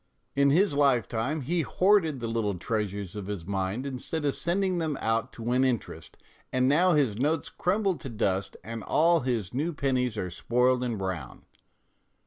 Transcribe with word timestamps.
In 0.35 0.49
his 0.49 0.73
lifetime 0.73 1.41
he 1.41 1.61
hoarded 1.61 2.19
the 2.19 2.27
little 2.27 2.55
treasures 2.55 3.15
of 3.15 3.27
his 3.27 3.45
mind 3.45 3.85
instead 3.85 4.25
of 4.25 4.33
sending 4.35 4.79
them 4.79 4.97
out 4.99 5.31
to 5.33 5.43
win 5.43 5.63
interest, 5.63 6.17
and 6.51 6.67
now 6.67 6.93
his 6.93 7.17
notes 7.19 7.49
crumble 7.49 7.95
to 7.99 8.09
dust 8.09 8.57
and 8.63 8.83
all 8.83 9.19
his 9.19 9.53
new 9.53 9.73
pennies 9.73 10.17
are 10.17 10.31
spoiled 10.31 10.83
and 10.83 10.97
brown. 10.97 11.45